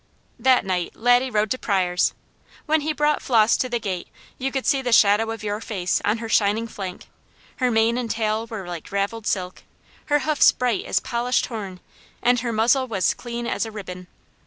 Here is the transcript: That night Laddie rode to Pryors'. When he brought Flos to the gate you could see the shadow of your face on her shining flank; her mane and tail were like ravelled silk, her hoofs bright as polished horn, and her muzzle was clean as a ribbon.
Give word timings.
That 0.39 0.65
night 0.65 0.95
Laddie 0.95 1.29
rode 1.29 1.51
to 1.51 1.59
Pryors'. 1.59 2.15
When 2.65 2.81
he 2.81 2.91
brought 2.91 3.21
Flos 3.21 3.55
to 3.57 3.69
the 3.69 3.77
gate 3.79 4.07
you 4.39 4.51
could 4.51 4.65
see 4.65 4.81
the 4.81 4.91
shadow 4.91 5.29
of 5.29 5.43
your 5.43 5.61
face 5.61 6.01
on 6.03 6.17
her 6.17 6.27
shining 6.27 6.67
flank; 6.67 7.05
her 7.57 7.69
mane 7.69 7.99
and 7.99 8.09
tail 8.09 8.47
were 8.47 8.65
like 8.67 8.91
ravelled 8.91 9.27
silk, 9.27 9.61
her 10.07 10.21
hoofs 10.21 10.51
bright 10.53 10.85
as 10.85 11.01
polished 11.01 11.45
horn, 11.45 11.81
and 12.23 12.39
her 12.39 12.51
muzzle 12.51 12.87
was 12.87 13.13
clean 13.13 13.45
as 13.45 13.63
a 13.63 13.69
ribbon. 13.69 14.07